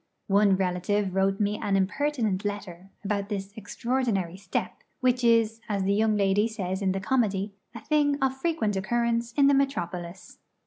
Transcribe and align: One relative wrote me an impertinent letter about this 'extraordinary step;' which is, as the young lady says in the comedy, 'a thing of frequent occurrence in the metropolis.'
One 0.25 0.55
relative 0.57 1.13
wrote 1.13 1.39
me 1.39 1.59
an 1.59 1.75
impertinent 1.77 2.43
letter 2.43 2.89
about 3.05 3.29
this 3.29 3.53
'extraordinary 3.55 4.35
step;' 4.35 4.81
which 4.99 5.23
is, 5.23 5.61
as 5.69 5.83
the 5.83 5.93
young 5.93 6.17
lady 6.17 6.47
says 6.47 6.81
in 6.81 6.91
the 6.91 6.99
comedy, 6.99 7.53
'a 7.75 7.81
thing 7.85 8.17
of 8.19 8.35
frequent 8.35 8.75
occurrence 8.75 9.31
in 9.33 9.45
the 9.45 9.53
metropolis.' 9.53 10.39